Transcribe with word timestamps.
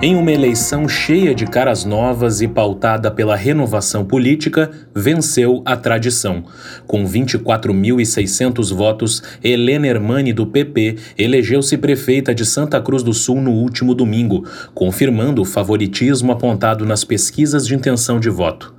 Em 0.00 0.14
uma 0.14 0.30
eleição 0.30 0.88
cheia 0.88 1.34
de 1.34 1.44
caras 1.44 1.84
novas 1.84 2.40
e 2.40 2.46
pautada 2.46 3.10
pela 3.10 3.34
renovação 3.34 4.04
política, 4.04 4.70
venceu 4.94 5.60
a 5.64 5.76
tradição. 5.76 6.44
Com 6.86 7.04
24.600 7.04 8.72
votos, 8.72 9.20
Helena 9.42 9.88
Hermani, 9.88 10.32
do 10.32 10.46
PP, 10.46 10.98
elegeu-se 11.18 11.76
prefeita 11.76 12.32
de 12.32 12.46
Santa 12.46 12.80
Cruz 12.80 13.02
do 13.02 13.12
Sul 13.12 13.40
no 13.40 13.50
último 13.50 13.92
domingo, 13.92 14.44
confirmando 14.72 15.42
o 15.42 15.44
favoritismo 15.44 16.30
apontado 16.30 16.86
nas 16.86 17.02
pesquisas 17.02 17.66
de 17.66 17.74
intenção 17.74 18.20
de 18.20 18.30
voto. 18.30 18.72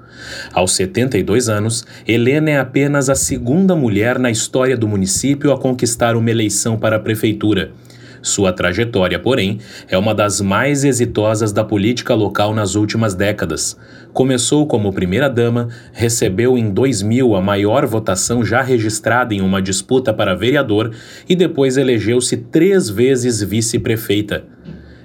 Aos 0.53 0.71
72 0.71 1.49
anos, 1.49 1.85
Helena 2.07 2.51
é 2.51 2.59
apenas 2.59 3.09
a 3.09 3.15
segunda 3.15 3.75
mulher 3.75 4.17
na 4.17 4.31
história 4.31 4.77
do 4.77 4.87
município 4.87 5.51
a 5.51 5.59
conquistar 5.59 6.15
uma 6.15 6.31
eleição 6.31 6.77
para 6.77 6.95
a 6.95 6.99
prefeitura. 6.99 7.73
Sua 8.21 8.51
trajetória, 8.51 9.17
porém, 9.17 9.59
é 9.87 9.97
uma 9.97 10.13
das 10.13 10.41
mais 10.41 10.83
exitosas 10.83 11.51
da 11.51 11.63
política 11.63 12.13
local 12.13 12.53
nas 12.53 12.75
últimas 12.75 13.15
décadas. 13.15 13.77
Começou 14.13 14.67
como 14.67 14.91
primeira-dama, 14.91 15.69
recebeu 15.93 16.57
em 16.57 16.69
2000 16.69 17.35
a 17.35 17.41
maior 17.41 17.85
votação 17.85 18.43
já 18.43 18.61
registrada 18.61 19.33
em 19.33 19.41
uma 19.41 19.61
disputa 19.61 20.13
para 20.13 20.35
vereador 20.35 20.91
e 21.27 21.35
depois 21.35 21.77
elegeu-se 21.77 22.35
três 22.37 22.89
vezes 22.89 23.41
vice-prefeita. 23.41 24.43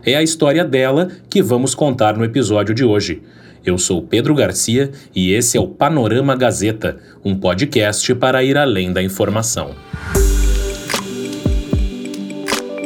É 0.05 0.17
a 0.17 0.23
história 0.23 0.65
dela 0.65 1.09
que 1.31 1.43
vamos 1.43 1.75
contar 1.75 2.17
no 2.17 2.25
episódio 2.25 2.75
de 2.75 2.85
hoje. 2.85 3.23
Eu 3.65 3.79
sou 3.79 4.03
Pedro 4.03 4.35
Garcia 4.35 4.91
e 5.15 5.33
esse 5.33 5.57
é 5.57 5.61
o 5.61 5.67
Panorama 5.67 6.37
Gazeta, 6.37 6.99
um 7.25 7.35
podcast 7.35 8.15
para 8.17 8.45
ir 8.45 8.59
além 8.59 8.93
da 8.93 9.03
informação. 9.03 9.75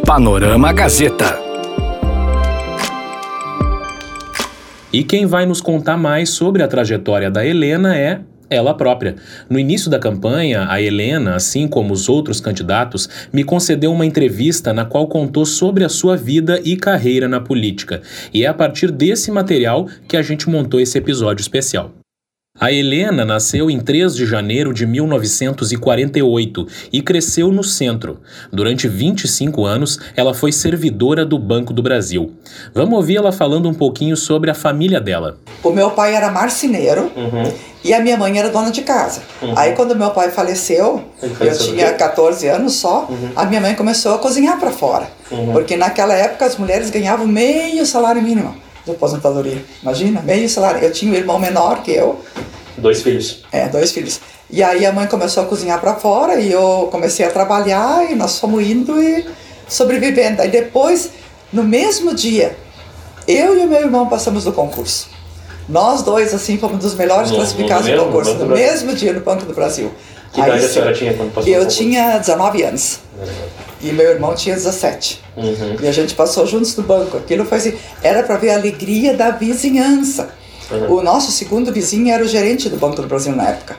Panorama 0.08 0.72
Gazeta. 0.72 1.38
E 4.90 5.04
quem 5.04 5.26
vai 5.26 5.44
nos 5.44 5.60
contar 5.60 5.98
mais 5.98 6.30
sobre 6.30 6.62
a 6.62 6.66
trajetória 6.66 7.30
da 7.30 7.44
Helena 7.44 7.94
é 7.94 8.22
ela 8.48 8.72
própria. 8.72 9.16
No 9.50 9.58
início 9.58 9.90
da 9.90 9.98
campanha, 9.98 10.66
a 10.66 10.80
Helena, 10.80 11.34
assim 11.34 11.68
como 11.68 11.92
os 11.92 12.08
outros 12.08 12.40
candidatos, 12.40 13.06
me 13.30 13.44
concedeu 13.44 13.92
uma 13.92 14.06
entrevista 14.06 14.72
na 14.72 14.86
qual 14.86 15.06
contou 15.08 15.44
sobre 15.44 15.84
a 15.84 15.90
sua 15.90 16.16
vida 16.16 16.58
e 16.64 16.74
carreira 16.74 17.28
na 17.28 17.38
política. 17.38 18.00
E 18.32 18.46
é 18.46 18.48
a 18.48 18.54
partir 18.54 18.90
desse 18.90 19.30
material 19.30 19.86
que 20.08 20.16
a 20.16 20.22
gente 20.22 20.48
montou 20.48 20.80
esse 20.80 20.96
episódio 20.96 21.42
especial. 21.42 21.97
A 22.60 22.72
Helena 22.72 23.24
nasceu 23.24 23.70
em 23.70 23.78
3 23.78 24.16
de 24.16 24.26
janeiro 24.26 24.74
de 24.74 24.84
1948 24.84 26.66
e 26.92 27.00
cresceu 27.00 27.52
no 27.52 27.62
centro. 27.62 28.18
Durante 28.52 28.88
25 28.88 29.64
anos, 29.64 30.00
ela 30.16 30.34
foi 30.34 30.50
servidora 30.50 31.24
do 31.24 31.38
Banco 31.38 31.72
do 31.72 31.84
Brasil. 31.84 32.34
Vamos 32.74 32.94
ouvir 32.94 33.18
ela 33.18 33.30
falando 33.30 33.68
um 33.68 33.74
pouquinho 33.74 34.16
sobre 34.16 34.50
a 34.50 34.54
família 34.54 35.00
dela. 35.00 35.38
O 35.62 35.70
meu 35.70 35.92
pai 35.92 36.16
era 36.16 36.32
marceneiro 36.32 37.12
uhum. 37.14 37.52
e 37.84 37.94
a 37.94 38.00
minha 38.00 38.16
mãe 38.16 38.36
era 38.36 38.48
dona 38.48 38.72
de 38.72 38.82
casa. 38.82 39.22
Uhum. 39.40 39.54
Aí, 39.56 39.76
quando 39.76 39.94
meu 39.94 40.10
pai 40.10 40.32
faleceu, 40.32 41.04
eu 41.22 41.58
tinha 41.58 41.92
14 41.92 42.48
anos 42.48 42.72
só, 42.72 43.06
uhum. 43.08 43.30
a 43.36 43.44
minha 43.44 43.60
mãe 43.60 43.76
começou 43.76 44.16
a 44.16 44.18
cozinhar 44.18 44.58
para 44.58 44.72
fora. 44.72 45.08
Uhum. 45.30 45.52
Porque 45.52 45.76
naquela 45.76 46.14
época 46.14 46.44
as 46.44 46.56
mulheres 46.56 46.90
ganhavam 46.90 47.26
meio 47.26 47.86
salário 47.86 48.20
mínimo 48.20 48.67
de 48.92 48.96
aposentadoria. 48.96 49.64
Imagina, 49.82 50.20
meio 50.22 50.48
salário. 50.48 50.82
Eu 50.82 50.92
tinha 50.92 51.12
um 51.12 51.14
irmão 51.14 51.38
menor 51.38 51.82
que 51.82 51.92
eu. 51.92 52.20
Dois 52.76 53.02
filhos. 53.02 53.44
É, 53.52 53.68
dois 53.68 53.92
filhos. 53.92 54.20
E 54.50 54.62
aí 54.62 54.86
a 54.86 54.92
mãe 54.92 55.06
começou 55.06 55.42
a 55.42 55.46
cozinhar 55.46 55.80
para 55.80 55.94
fora 55.94 56.40
e 56.40 56.50
eu 56.50 56.88
comecei 56.90 57.26
a 57.26 57.30
trabalhar 57.30 58.10
e 58.10 58.14
nós 58.14 58.38
fomos 58.38 58.62
indo 58.64 59.00
e 59.02 59.26
sobrevivendo. 59.68 60.40
Aí 60.40 60.50
depois, 60.50 61.10
no 61.52 61.62
mesmo 61.62 62.14
dia, 62.14 62.56
eu 63.26 63.58
e 63.58 63.64
o 63.64 63.68
meu 63.68 63.80
irmão 63.80 64.08
passamos 64.08 64.44
do 64.44 64.52
concurso. 64.52 65.10
Nós 65.68 66.02
dois, 66.02 66.32
assim, 66.32 66.56
fomos 66.56 66.78
dos 66.78 66.94
melhores 66.94 67.30
no, 67.30 67.36
classificados 67.36 67.86
no 67.86 67.96
do, 67.96 68.04
concurso, 68.06 68.34
no, 68.36 68.46
mesmo 68.46 68.94
dia 68.94 69.12
no 69.12 69.20
Banco 69.20 69.44
do 69.44 69.52
Brasil. 69.52 69.92
Que 70.32 70.40
idade 70.40 70.64
a 70.64 70.68
senhora 70.68 70.92
tinha 70.94 71.12
quando 71.12 71.32
passou 71.32 71.52
Eu 71.52 71.68
tinha 71.68 72.18
19 72.18 72.62
anos. 72.62 73.00
E 73.80 73.92
meu 73.92 74.10
irmão 74.10 74.34
tinha 74.34 74.54
17. 74.54 75.22
Uhum. 75.36 75.76
E 75.80 75.86
a 75.86 75.92
gente 75.92 76.14
passou 76.14 76.46
juntos 76.46 76.76
no 76.76 76.82
banco. 76.82 77.16
Aquilo 77.16 77.44
foi 77.44 77.58
assim, 77.58 77.78
era 78.02 78.22
para 78.22 78.36
ver 78.36 78.50
a 78.50 78.56
alegria 78.56 79.14
da 79.14 79.30
vizinhança. 79.30 80.30
Uhum. 80.70 80.96
O 80.96 81.02
nosso 81.02 81.30
segundo 81.32 81.72
vizinho 81.72 82.12
era 82.12 82.22
o 82.22 82.28
gerente 82.28 82.68
do 82.68 82.76
Banco 82.76 83.00
do 83.00 83.08
Brasil 83.08 83.34
na 83.34 83.48
época. 83.48 83.76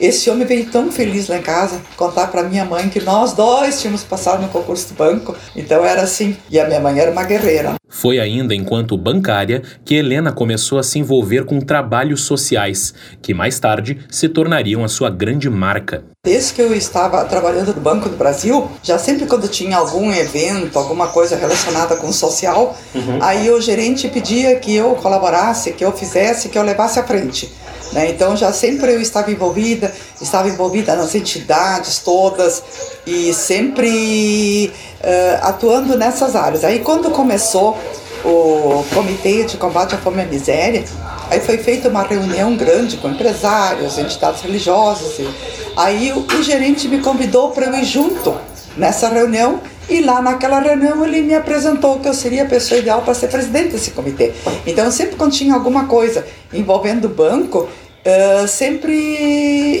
Esse 0.00 0.30
homem 0.30 0.46
veio 0.46 0.64
tão 0.70 0.90
feliz 0.90 1.28
lá 1.28 1.36
em 1.36 1.42
casa 1.42 1.78
contar 1.94 2.28
para 2.28 2.42
minha 2.42 2.64
mãe 2.64 2.88
que 2.88 3.00
nós 3.00 3.34
dois 3.34 3.82
tínhamos 3.82 4.02
passado 4.02 4.40
no 4.40 4.48
concurso 4.48 4.88
do 4.88 4.94
banco. 4.94 5.36
Então 5.54 5.84
era 5.84 6.00
assim. 6.00 6.34
E 6.48 6.58
a 6.58 6.66
minha 6.66 6.80
mãe 6.80 6.98
era 6.98 7.10
uma 7.10 7.22
guerreira. 7.22 7.74
Foi 7.86 8.18
ainda 8.18 8.54
enquanto 8.54 8.96
bancária 8.96 9.62
que 9.84 9.96
Helena 9.96 10.32
começou 10.32 10.78
a 10.78 10.82
se 10.82 10.98
envolver 10.98 11.44
com 11.44 11.60
trabalhos 11.60 12.22
sociais, 12.22 12.94
que 13.20 13.34
mais 13.34 13.58
tarde 13.58 13.98
se 14.08 14.26
tornariam 14.26 14.82
a 14.82 14.88
sua 14.88 15.10
grande 15.10 15.50
marca. 15.50 16.02
Desde 16.24 16.54
que 16.54 16.62
eu 16.62 16.72
estava 16.72 17.22
trabalhando 17.24 17.74
no 17.74 17.80
Banco 17.80 18.08
do 18.08 18.16
Brasil, 18.16 18.70
já 18.82 18.98
sempre 18.98 19.26
quando 19.26 19.48
tinha 19.48 19.76
algum 19.76 20.10
evento, 20.12 20.78
alguma 20.78 21.08
coisa 21.08 21.36
relacionada 21.36 21.96
com 21.96 22.08
o 22.08 22.12
social, 22.12 22.74
uhum. 22.94 23.18
aí 23.20 23.50
o 23.50 23.60
gerente 23.60 24.08
pedia 24.08 24.54
que 24.56 24.74
eu 24.74 24.94
colaborasse, 24.94 25.72
que 25.72 25.84
eu 25.84 25.92
fizesse, 25.92 26.48
que 26.48 26.56
eu 26.56 26.62
levasse 26.62 26.98
à 26.98 27.02
frente. 27.02 27.52
Né? 27.92 28.10
Então 28.10 28.36
já 28.36 28.52
sempre 28.52 28.92
eu 28.92 29.00
estava 29.00 29.30
envolvida, 29.30 29.92
estava 30.20 30.48
envolvida 30.48 30.94
nas 30.94 31.14
entidades 31.14 31.98
todas 31.98 32.62
e 33.06 33.32
sempre 33.34 34.72
uh, 35.00 35.46
atuando 35.46 35.96
nessas 35.96 36.36
áreas. 36.36 36.64
Aí 36.64 36.80
quando 36.80 37.10
começou 37.10 37.76
o 38.24 38.84
Comitê 38.94 39.44
de 39.44 39.56
Combate 39.56 39.94
à 39.94 39.98
Fome 39.98 40.18
e 40.18 40.20
à 40.22 40.26
Miséria, 40.26 40.84
aí 41.30 41.40
foi 41.40 41.58
feita 41.58 41.88
uma 41.88 42.02
reunião 42.02 42.56
grande 42.56 42.96
com 42.98 43.08
empresários, 43.08 43.98
entidades 43.98 44.42
religiosas. 44.42 45.18
E 45.18 45.28
aí 45.76 46.12
o, 46.12 46.20
o 46.20 46.42
gerente 46.42 46.86
me 46.86 47.00
convidou 47.00 47.50
para 47.50 47.66
eu 47.66 47.74
ir 47.74 47.84
junto 47.84 48.36
nessa 48.76 49.08
reunião 49.08 49.60
e 49.90 50.00
lá 50.00 50.22
naquela 50.22 50.60
reunião 50.60 51.04
ele 51.04 51.20
me 51.22 51.34
apresentou 51.34 51.98
que 51.98 52.08
eu 52.08 52.14
seria 52.14 52.44
a 52.44 52.46
pessoa 52.46 52.78
ideal 52.78 53.02
para 53.02 53.12
ser 53.12 53.28
presidente 53.28 53.72
desse 53.72 53.90
comitê. 53.90 54.32
Então 54.66 54.90
sempre 54.90 55.16
quando 55.16 55.32
tinha 55.32 55.52
alguma 55.52 55.86
coisa 55.86 56.24
envolvendo 56.52 57.06
o 57.06 57.08
banco, 57.08 57.68
Uh, 58.00 58.48
sempre 58.48 58.94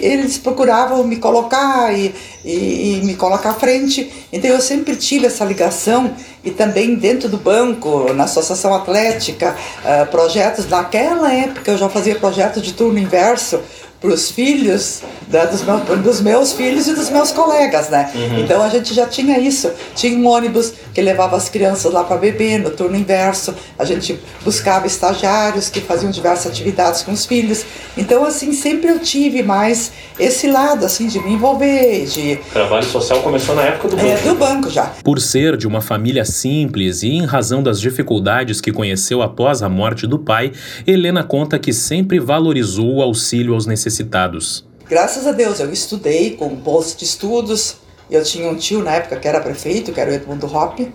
eles 0.02 0.36
procuravam 0.36 1.02
me 1.02 1.16
colocar 1.16 1.90
e, 1.90 2.14
e, 2.44 2.98
e, 2.98 3.02
me 3.02 3.14
colocar 3.14 3.48
à 3.48 3.54
frente. 3.54 4.12
Então 4.30 4.50
eu 4.50 4.60
sempre 4.60 4.94
tive 4.94 5.24
essa 5.24 5.42
ligação 5.42 6.14
e 6.44 6.50
também 6.50 6.96
dentro 6.96 7.30
do 7.30 7.38
banco, 7.38 8.12
na 8.12 8.24
associação 8.24 8.74
atlética, 8.74 9.56
uh, 9.82 10.06
projetos. 10.10 10.68
Naquela 10.68 11.32
época 11.32 11.70
eu 11.70 11.78
já 11.78 11.88
fazia 11.88 12.14
projetos 12.14 12.62
de 12.62 12.74
turno 12.74 12.98
inverso 12.98 13.58
para 14.00 14.14
os 14.14 14.30
filhos 14.30 15.02
da, 15.28 15.44
dos, 15.44 15.62
meus, 15.62 15.82
dos, 16.02 16.20
meus 16.22 16.52
filhos 16.52 16.88
e 16.88 16.94
dos 16.94 17.10
meus 17.10 17.32
colegas, 17.32 17.90
né? 17.90 18.10
Uhum. 18.14 18.40
Então 18.40 18.62
a 18.62 18.68
gente 18.70 18.94
já 18.94 19.06
tinha 19.06 19.38
isso. 19.38 19.70
Tinha 19.94 20.18
um 20.18 20.26
ônibus 20.26 20.72
que 20.94 21.02
levava 21.02 21.36
as 21.36 21.50
crianças 21.50 21.92
lá 21.92 22.02
para 22.02 22.16
beber 22.16 22.58
no 22.58 22.70
turno 22.70 22.96
inverso. 22.96 23.54
A 23.78 23.84
gente 23.84 24.18
buscava 24.42 24.86
estagiários 24.86 25.68
que 25.68 25.80
faziam 25.80 26.10
diversas 26.10 26.50
atividades 26.50 27.02
com 27.02 27.12
os 27.12 27.26
filhos. 27.26 27.64
Então 27.96 28.24
assim 28.24 28.52
sempre 28.54 28.90
eu 28.90 28.98
tive 28.98 29.42
mais 29.42 29.92
esse 30.18 30.50
lado 30.50 30.86
assim 30.86 31.06
de 31.06 31.20
me 31.20 31.34
envolver, 31.34 32.06
de 32.06 32.36
trabalho 32.52 32.86
social 32.86 33.20
começou 33.20 33.54
na 33.54 33.62
época 33.62 33.88
do 33.88 33.96
banco. 33.96 34.08
É, 34.08 34.16
do 34.16 34.34
banco 34.34 34.70
já. 34.70 34.84
Por 35.04 35.20
ser 35.20 35.58
de 35.58 35.66
uma 35.66 35.82
família 35.82 36.24
simples 36.24 37.02
e 37.02 37.08
em 37.08 37.26
razão 37.26 37.62
das 37.62 37.78
dificuldades 37.78 38.62
que 38.62 38.72
conheceu 38.72 39.20
após 39.20 39.62
a 39.62 39.68
morte 39.68 40.06
do 40.06 40.18
pai, 40.18 40.52
Helena 40.86 41.22
conta 41.22 41.58
que 41.58 41.72
sempre 41.72 42.18
valorizou 42.18 42.96
o 42.96 43.02
auxílio 43.02 43.52
aos 43.54 43.66
necessitados 43.66 43.89
necessitados. 43.90 44.64
Graças 44.88 45.26
a 45.26 45.32
Deus, 45.32 45.60
eu 45.60 45.72
estudei 45.72 46.36
com 46.36 46.48
bolsa 46.48 46.96
de 46.96 47.04
estudos. 47.04 47.76
Eu 48.10 48.24
tinha 48.24 48.48
um 48.48 48.56
tio 48.56 48.82
na 48.82 48.94
época 48.94 49.16
que 49.16 49.28
era 49.28 49.40
prefeito, 49.40 49.92
que 49.92 50.00
era 50.00 50.10
o 50.10 50.14
Edmundo 50.14 50.46
Hoppe. 50.46 50.92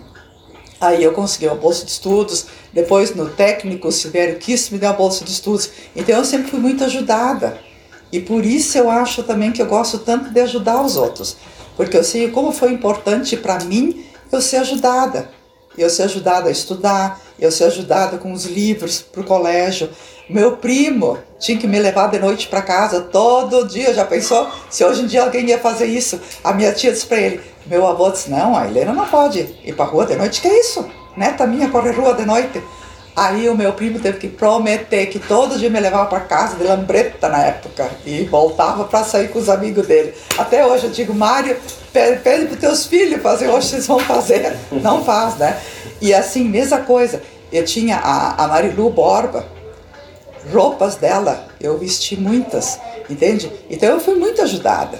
Aí 0.80 1.02
eu 1.02 1.12
consegui 1.12 1.46
uma 1.46 1.54
bolsa 1.54 1.84
de 1.84 1.90
estudos. 1.90 2.46
Depois, 2.72 3.14
no 3.14 3.30
técnico, 3.30 3.88
o 3.88 3.92
Silvério 3.92 4.36
quis 4.36 4.68
me 4.68 4.78
dar 4.78 4.90
a 4.90 4.92
bolsa 4.92 5.24
de 5.24 5.30
estudos. 5.30 5.70
Então, 5.94 6.18
eu 6.18 6.24
sempre 6.24 6.50
fui 6.50 6.60
muito 6.60 6.84
ajudada. 6.84 7.58
E 8.12 8.20
por 8.20 8.44
isso 8.44 8.76
eu 8.76 8.90
acho 8.90 9.22
também 9.22 9.50
que 9.50 9.60
eu 9.60 9.66
gosto 9.66 9.98
tanto 9.98 10.30
de 10.30 10.40
ajudar 10.40 10.82
os 10.82 10.96
outros. 10.96 11.36
Porque 11.76 11.96
eu 11.96 12.04
sei 12.04 12.30
como 12.30 12.52
foi 12.52 12.72
importante 12.72 13.36
para 13.36 13.64
mim 13.64 14.04
eu 14.30 14.40
ser 14.40 14.58
ajudada. 14.58 15.30
Eu 15.76 15.90
ser 15.90 16.04
ajudada 16.04 16.48
a 16.48 16.52
estudar, 16.52 17.20
eu 17.38 17.50
ser 17.50 17.64
ajudada 17.64 18.18
com 18.18 18.32
os 18.32 18.44
livros 18.44 19.00
para 19.00 19.20
o 19.20 19.24
colégio. 19.24 19.90
Meu 20.28 20.56
primo 20.56 21.18
tinha 21.38 21.56
que 21.56 21.66
me 21.66 21.78
levar 21.78 22.08
de 22.08 22.18
noite 22.18 22.48
para 22.48 22.62
casa 22.62 23.00
todo 23.00 23.66
dia. 23.68 23.94
Já 23.94 24.04
pensou 24.04 24.48
se 24.68 24.84
hoje 24.84 25.02
em 25.02 25.06
dia 25.06 25.22
alguém 25.22 25.46
ia 25.46 25.58
fazer 25.58 25.86
isso? 25.86 26.20
A 26.42 26.52
minha 26.52 26.72
tia 26.72 26.90
disse 26.90 27.06
para 27.06 27.18
ele: 27.18 27.40
Meu 27.66 27.86
avô 27.86 28.10
disse: 28.10 28.30
Não, 28.30 28.56
a 28.56 28.66
Helena 28.66 28.92
não 28.92 29.06
pode 29.06 29.40
ir 29.64 29.74
para 29.74 29.84
rua 29.84 30.06
de 30.06 30.16
noite. 30.16 30.40
Que 30.40 30.48
é 30.48 30.60
isso? 30.60 30.88
Neta 31.16 31.46
minha 31.46 31.68
corre 31.70 31.90
rua 31.92 32.14
de 32.14 32.26
noite. 32.26 32.62
Aí 33.16 33.48
o 33.48 33.56
meu 33.56 33.72
primo 33.72 33.98
teve 33.98 34.18
que 34.18 34.28
prometer 34.28 35.06
que 35.06 35.18
todo 35.18 35.58
dia 35.58 35.70
me 35.70 35.80
levava 35.80 36.04
para 36.04 36.20
casa 36.20 36.56
de 36.56 36.64
lambreta 36.64 37.30
na 37.30 37.42
época 37.44 37.90
e 38.04 38.24
voltava 38.24 38.84
para 38.84 39.02
sair 39.04 39.28
com 39.28 39.38
os 39.38 39.48
amigos 39.48 39.86
dele. 39.86 40.12
Até 40.36 40.66
hoje 40.66 40.84
eu 40.84 40.90
digo, 40.90 41.14
Mário, 41.14 41.56
pede, 41.94 42.20
pede 42.20 42.44
para 42.44 42.58
teus 42.58 42.84
filhos 42.84 43.22
fazer, 43.22 43.48
hoje 43.48 43.68
vocês 43.68 43.86
vão 43.86 44.00
fazer. 44.00 44.54
Não 44.70 45.02
faz, 45.02 45.36
né? 45.36 45.58
E 45.98 46.12
assim, 46.12 46.44
mesma 46.44 46.80
coisa. 46.80 47.22
Eu 47.50 47.64
tinha 47.64 47.96
a, 47.96 48.44
a 48.44 48.48
Marilu 48.48 48.90
Borba, 48.90 49.46
roupas 50.52 50.96
dela, 50.96 51.48
eu 51.58 51.78
vesti 51.78 52.20
muitas, 52.20 52.78
entende? 53.08 53.50
Então 53.70 53.88
eu 53.88 54.00
fui 54.00 54.16
muito 54.16 54.42
ajudada. 54.42 54.98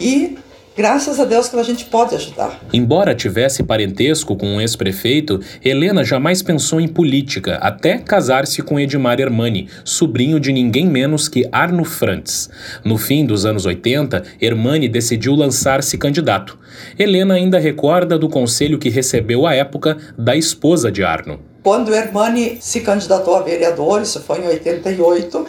E 0.00 0.38
graças 0.76 1.18
a 1.18 1.24
Deus 1.24 1.48
que 1.48 1.56
a 1.56 1.62
gente 1.62 1.86
pode 1.86 2.14
ajudar. 2.14 2.60
Embora 2.72 3.14
tivesse 3.14 3.62
parentesco 3.62 4.36
com 4.36 4.46
um 4.46 4.60
ex-prefeito, 4.60 5.40
Helena 5.64 6.04
jamais 6.04 6.42
pensou 6.42 6.80
em 6.80 6.86
política, 6.86 7.56
até 7.56 7.98
casar-se 7.98 8.62
com 8.62 8.78
Edmar 8.78 9.18
Hermani, 9.18 9.68
sobrinho 9.84 10.38
de 10.38 10.52
ninguém 10.52 10.86
menos 10.86 11.28
que 11.28 11.48
Arno 11.50 11.84
Frantz. 11.84 12.50
No 12.84 12.98
fim 12.98 13.24
dos 13.24 13.46
anos 13.46 13.64
80, 13.64 14.22
Hermani 14.40 14.88
decidiu 14.88 15.34
lançar-se 15.34 15.96
candidato. 15.96 16.58
Helena 16.98 17.34
ainda 17.34 17.58
recorda 17.58 18.18
do 18.18 18.28
conselho 18.28 18.78
que 18.78 18.90
recebeu 18.90 19.46
à 19.46 19.54
época 19.54 19.96
da 20.18 20.36
esposa 20.36 20.92
de 20.92 21.02
Arno. 21.02 21.40
Quando 21.62 21.92
Hermani 21.92 22.58
se 22.60 22.80
candidatou 22.80 23.34
a 23.34 23.42
vereador, 23.42 24.02
isso 24.02 24.20
foi 24.20 24.38
em 24.38 24.46
88, 24.46 25.46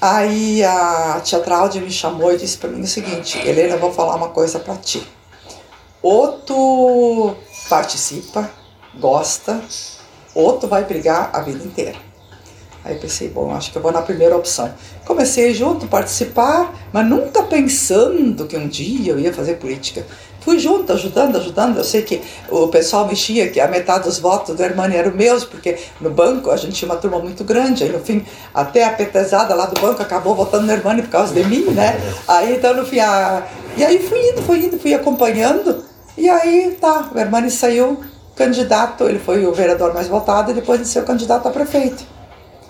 Aí 0.00 0.64
a 0.64 1.20
tia 1.22 1.40
Traude 1.40 1.78
me 1.78 1.90
chamou 1.90 2.32
e 2.32 2.38
disse 2.38 2.56
para 2.56 2.70
mim 2.70 2.80
o 2.80 2.86
seguinte: 2.86 3.38
Helena, 3.38 3.74
eu 3.74 3.78
vou 3.78 3.92
falar 3.92 4.16
uma 4.16 4.30
coisa 4.30 4.58
para 4.58 4.76
ti. 4.76 5.06
Ou 6.00 6.38
tu 6.38 7.36
participa, 7.68 8.50
gosta, 8.98 9.62
ou 10.34 10.58
tu 10.58 10.66
vai 10.66 10.84
brigar 10.84 11.28
a 11.34 11.40
vida 11.42 11.62
inteira. 11.62 11.98
Aí 12.82 12.98
pensei, 12.98 13.28
bom, 13.28 13.54
acho 13.54 13.70
que 13.70 13.76
eu 13.76 13.82
vou 13.82 13.92
na 13.92 14.00
primeira 14.00 14.34
opção. 14.34 14.72
Comecei 15.04 15.52
junto, 15.52 15.86
participar, 15.86 16.74
mas 16.90 17.06
nunca 17.06 17.42
pensando 17.42 18.46
que 18.46 18.56
um 18.56 18.66
dia 18.66 19.12
eu 19.12 19.18
ia 19.18 19.34
fazer 19.34 19.56
política. 19.56 20.06
Fui 20.40 20.58
junto, 20.58 20.92
ajudando, 20.92 21.36
ajudando. 21.36 21.76
Eu 21.76 21.84
sei 21.84 22.02
que 22.02 22.22
o 22.48 22.68
pessoal 22.68 23.06
mexia, 23.06 23.48
que 23.48 23.60
a 23.60 23.68
metade 23.68 24.04
dos 24.04 24.18
votos 24.18 24.56
do 24.56 24.62
Hermani 24.62 24.96
eram 24.96 25.12
meus, 25.12 25.44
porque 25.44 25.78
no 26.00 26.10
banco 26.10 26.50
a 26.50 26.56
gente 26.56 26.72
tinha 26.72 26.90
uma 26.90 26.96
turma 26.96 27.18
muito 27.18 27.44
grande. 27.44 27.84
Aí 27.84 27.92
no 27.92 28.00
fim, 28.00 28.24
até 28.54 28.84
a 28.84 28.90
petezada 28.90 29.54
lá 29.54 29.66
do 29.66 29.80
banco 29.80 30.02
acabou 30.02 30.34
votando 30.34 30.66
no 30.66 30.72
Hermani 30.72 31.02
por 31.02 31.10
causa 31.10 31.34
de 31.34 31.44
mim, 31.44 31.64
né? 31.70 32.00
Aí 32.26 32.56
então 32.56 32.74
no 32.74 32.86
fim, 32.86 33.00
a... 33.00 33.46
e 33.76 33.84
aí 33.84 33.98
fui 33.98 34.30
indo, 34.30 34.42
fui 34.42 34.64
indo, 34.64 34.78
fui 34.78 34.94
acompanhando. 34.94 35.84
E 36.16 36.28
aí 36.28 36.76
tá, 36.80 37.10
o 37.14 37.18
Hermani 37.18 37.50
saiu 37.50 38.00
candidato, 38.34 39.04
ele 39.04 39.18
foi 39.18 39.44
o 39.44 39.52
vereador 39.52 39.92
mais 39.92 40.08
votado 40.08 40.50
e 40.50 40.54
depois 40.54 40.80
ele 40.80 40.88
saiu 40.88 41.04
candidato 41.04 41.46
a 41.46 41.50
prefeito. 41.50 42.04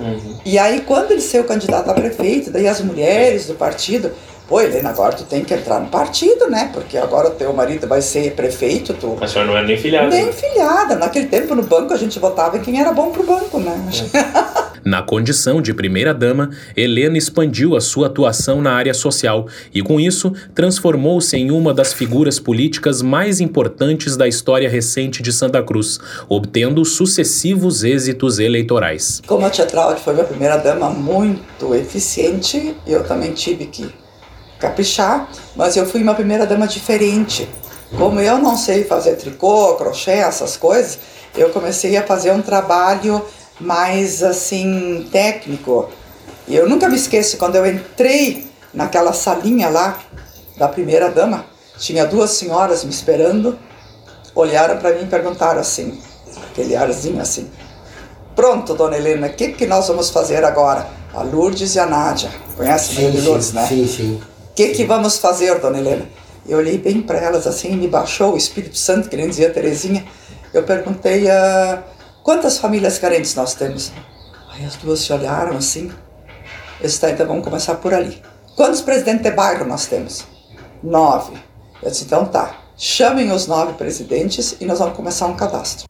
Uhum. 0.01 0.37
E 0.45 0.59
aí, 0.59 0.81
quando 0.81 1.11
ele 1.11 1.21
saiu 1.21 1.45
candidato 1.45 1.91
a 1.91 1.95
prefeito, 1.95 2.51
daí 2.51 2.67
as 2.67 2.81
mulheres 2.81 3.47
do 3.47 3.55
partido 3.55 4.11
Pô, 4.51 4.61
Helena, 4.61 4.91
agora 4.91 5.15
tu 5.15 5.23
tem 5.23 5.45
que 5.45 5.55
entrar 5.55 5.79
no 5.79 5.87
partido, 5.87 6.51
né? 6.51 6.71
Porque 6.75 6.99
agora 6.99 7.29
o 7.29 7.31
teu 7.31 7.53
marido 7.53 7.87
vai 7.87 8.03
ser 8.03 8.33
prefeito, 8.33 8.93
tu... 8.95 9.17
A 9.21 9.29
senhora 9.29 9.49
não 9.49 9.57
é 9.57 9.65
nem 9.65 9.79
filiada. 9.79 10.09
Nem 10.09 10.33
filiada. 10.33 10.97
Naquele 10.97 11.27
tempo, 11.27 11.55
no 11.55 11.63
banco, 11.63 11.95
a 11.95 11.97
gente 11.97 12.19
votava 12.19 12.59
em 12.59 12.61
quem 12.61 12.81
era 12.81 12.93
bom 12.93 13.13
pro 13.13 13.23
banco, 13.23 13.61
né? 13.61 13.81
É. 14.13 14.71
Na 14.85 15.03
condição 15.03 15.63
de 15.63 15.73
primeira-dama, 15.73 16.51
Helena 16.77 17.17
expandiu 17.17 17.77
a 17.77 17.81
sua 17.81 18.09
atuação 18.09 18.61
na 18.61 18.73
área 18.73 18.93
social 18.93 19.47
e, 19.73 19.83
com 19.83 20.01
isso, 20.01 20.33
transformou-se 20.53 21.37
em 21.37 21.53
uma 21.53 21.73
das 21.73 21.93
figuras 21.93 22.41
políticas 22.41 23.03
mais 23.03 23.41
importantes 23.41 24.17
da 24.17 24.27
história 24.27 24.69
recente 24.69 25.23
de 25.23 25.33
Santa 25.33 25.63
Cruz, 25.63 26.01
obtendo 26.29 26.85
sucessivos 26.85 27.85
êxitos 27.85 28.41
eleitorais. 28.41 29.23
Como 29.29 29.47
a 29.47 29.51
tia 29.51 29.67
Traude 29.67 30.01
foi 30.01 30.15
minha 30.15 30.27
primeira-dama 30.27 30.91
muito 30.91 31.73
eficiente, 31.73 32.75
eu 32.85 33.05
também 33.05 33.33
tive 33.33 33.67
que 33.67 34.00
caprichar, 34.61 35.29
mas 35.57 35.77
eu 35.77 35.87
fui 35.87 36.03
uma 36.03 36.15
primeira 36.15 36.47
dama 36.47 36.69
diferente. 36.69 37.49
Como 37.97 38.21
eu 38.21 38.39
não 38.39 38.57
sei 38.57 38.85
fazer 38.85 39.17
tricô, 39.17 39.75
crochê, 39.75 40.13
essas 40.13 40.57
coisas, 40.57 40.99
eu 41.35 41.51
comecei 41.51 41.97
a 41.97 42.03
fazer 42.07 42.31
um 42.31 42.43
trabalho 42.43 43.25
mais 43.59 44.23
assim 44.23 45.09
técnico. 45.11 45.89
E 46.47 46.55
eu 46.55 46.69
nunca 46.69 46.89
me 46.89 46.97
esqueço 46.97 47.37
quando 47.37 47.57
eu 47.57 47.67
entrei 47.67 48.49
naquela 48.73 49.13
salinha 49.13 49.69
lá 49.69 49.99
da 50.57 50.69
primeira 50.69 51.11
dama, 51.11 51.47
tinha 51.79 52.05
duas 52.05 52.31
senhoras 52.33 52.85
me 52.85 52.91
esperando, 52.91 53.59
olharam 54.35 54.79
para 54.79 54.93
mim 54.93 55.03
e 55.03 55.07
perguntaram 55.07 55.61
assim, 55.61 56.01
aquele 56.51 56.77
arzinho 56.77 57.21
assim: 57.21 57.51
Pronto, 58.37 58.75
dona 58.75 58.97
Helena, 58.97 59.27
o 59.27 59.33
que, 59.33 59.49
que 59.49 59.67
nós 59.67 59.89
vamos 59.89 60.11
fazer 60.11 60.45
agora? 60.45 60.87
A 61.13 61.23
Lourdes 61.23 61.75
e 61.75 61.81
a 61.81 61.87
Nádia. 61.87 62.31
Conhece 62.57 62.95
sim, 62.95 63.19
a 63.19 63.25
Lourdes, 63.25 63.53
né? 63.53 63.67
Sim, 63.67 63.87
sim 63.87 64.21
que, 64.61 64.75
que 64.75 64.85
vamos 64.85 65.17
fazer, 65.17 65.59
dona 65.59 65.79
Helena? 65.79 66.07
Eu 66.47 66.59
olhei 66.59 66.77
bem 66.77 67.01
para 67.01 67.19
elas 67.19 67.47
assim, 67.47 67.75
me 67.77 67.89
baixou 67.89 68.35
o 68.35 68.37
Espírito 68.37 68.77
Santo, 68.77 69.09
que 69.09 69.17
nem 69.17 69.27
dizia 69.27 69.49
a 69.49 69.51
Terezinha. 69.51 70.05
Eu 70.53 70.65
perguntei, 70.65 71.25
uh, 71.25 71.83
quantas 72.23 72.59
famílias 72.59 72.99
carentes 72.99 73.35
nós 73.35 73.55
temos? 73.55 73.91
Aí 74.51 74.63
as 74.67 74.77
duas 74.77 75.01
se 75.01 75.11
olharam 75.15 75.57
assim. 75.57 75.91
Eu 76.79 76.87
disse, 76.87 77.01
tá, 77.01 77.11
então 77.11 77.27
vamos 77.27 77.43
começar 77.43 77.77
por 77.77 77.95
ali. 77.95 78.21
Quantos 78.55 78.83
presidentes 78.83 79.23
de 79.23 79.31
bairro 79.31 79.65
nós 79.65 79.87
temos? 79.87 80.27
Nove. 80.83 81.39
Eu 81.83 81.91
disse, 81.91 82.05
então 82.05 82.27
tá, 82.27 82.55
chamem 82.77 83.33
os 83.33 83.47
nove 83.47 83.73
presidentes 83.75 84.57
e 84.61 84.67
nós 84.67 84.79
vamos 84.79 84.95
começar 84.95 85.27
um 85.27 85.37
cadastro. 85.37 85.87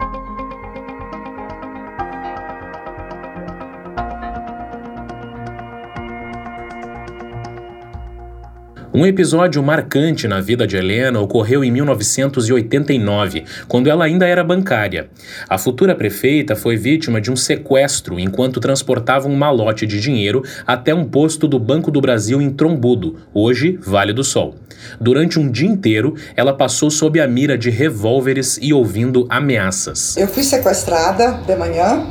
Um 8.92 9.06
episódio 9.06 9.62
marcante 9.62 10.26
na 10.26 10.40
vida 10.40 10.66
de 10.66 10.76
Helena 10.76 11.20
ocorreu 11.20 11.62
em 11.62 11.70
1989, 11.70 13.44
quando 13.68 13.88
ela 13.88 14.04
ainda 14.04 14.26
era 14.26 14.42
bancária. 14.42 15.08
A 15.48 15.56
futura 15.56 15.94
prefeita 15.94 16.56
foi 16.56 16.76
vítima 16.76 17.20
de 17.20 17.30
um 17.30 17.36
sequestro 17.36 18.18
enquanto 18.18 18.58
transportava 18.58 19.28
um 19.28 19.36
malote 19.36 19.86
de 19.86 20.00
dinheiro 20.00 20.42
até 20.66 20.92
um 20.92 21.04
posto 21.04 21.46
do 21.46 21.56
Banco 21.56 21.88
do 21.88 22.00
Brasil 22.00 22.42
em 22.42 22.50
Trombudo, 22.50 23.16
hoje 23.32 23.78
Vale 23.80 24.12
do 24.12 24.24
Sol. 24.24 24.56
Durante 25.00 25.38
um 25.38 25.48
dia 25.48 25.68
inteiro, 25.68 26.16
ela 26.34 26.52
passou 26.52 26.90
sob 26.90 27.20
a 27.20 27.28
mira 27.28 27.56
de 27.56 27.70
revólveres 27.70 28.58
e 28.60 28.72
ouvindo 28.72 29.24
ameaças. 29.30 30.16
Eu 30.16 30.26
fui 30.26 30.42
sequestrada 30.42 31.34
de 31.46 31.54
manhã, 31.54 32.08